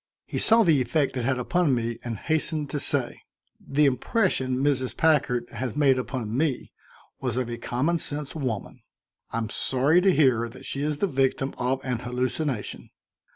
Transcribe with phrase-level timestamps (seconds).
[0.25, 3.21] He saw the effect it had upon me and hastened to say:
[3.59, 4.97] "The impression Mrs.
[4.97, 6.71] Packard has made upon me
[7.19, 8.81] was of a common sense woman.
[9.29, 12.89] I'm sorry to hear that she is the victim of an hallucination.